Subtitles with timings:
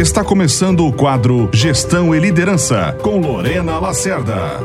[0.00, 4.58] Está começando o quadro Gestão e Liderança com Lorena Lacerda.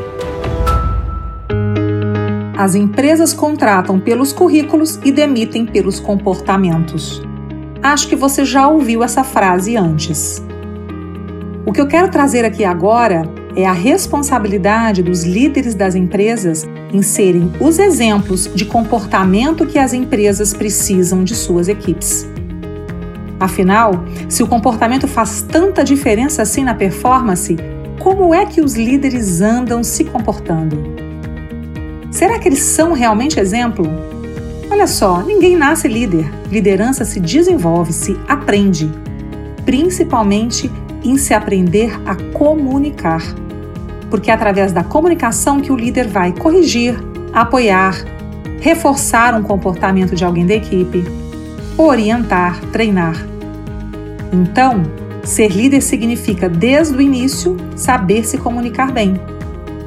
[2.58, 7.21] As empresas contratam pelos currículos e demitem pelos comportamentos.
[7.84, 10.42] Acho que você já ouviu essa frase antes.
[11.65, 17.02] O que eu quero trazer aqui agora é a responsabilidade dos líderes das empresas em
[17.02, 22.25] serem os exemplos de comportamento que as empresas precisam de suas equipes.
[23.39, 27.57] Afinal, se o comportamento faz tanta diferença assim na performance,
[27.99, 30.95] como é que os líderes andam se comportando?
[32.12, 33.85] Será que eles são realmente exemplo?
[34.71, 36.31] Olha só, ninguém nasce líder.
[36.49, 38.90] Liderança se desenvolve, se aprende,
[39.65, 40.71] principalmente
[41.04, 43.21] em se aprender a comunicar.
[44.09, 46.95] Porque é através da comunicação que o líder vai corrigir,
[47.34, 48.05] apoiar,
[48.62, 51.04] reforçar um comportamento de alguém da equipe,
[51.77, 53.15] orientar, treinar.
[54.31, 54.84] Então,
[55.23, 59.20] ser líder significa, desde o início, saber se comunicar bem.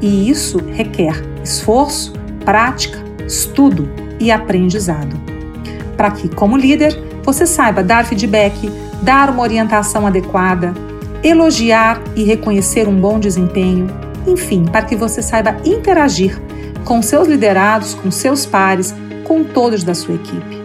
[0.01, 2.13] E isso requer esforço,
[2.45, 3.89] prática, estudo
[4.21, 5.17] e aprendizado.
[5.97, 8.71] Para que, como líder, você saiba dar feedback,
[9.03, 10.75] dar uma orientação adequada,
[11.23, 13.89] elogiar e reconhecer um bom desempenho,
[14.27, 16.41] enfim, para que você saiba interagir
[16.85, 20.58] com seus liderados, com seus pares, com todos da sua equipe.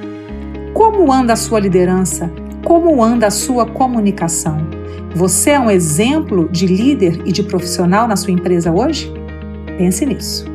[1.04, 2.32] Como anda a sua liderança?
[2.64, 4.66] Como anda a sua comunicação?
[5.14, 9.12] Você é um exemplo de líder e de profissional na sua empresa hoje?
[9.78, 10.46] Pense nisso.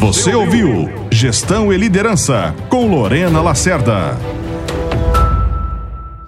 [0.00, 4.18] Você ouviu Gestão e Liderança com Lorena Lacerda.